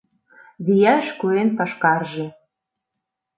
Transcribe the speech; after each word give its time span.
Вияш 0.65 1.05
куэн 1.19 1.49
пашкарже 1.57 2.27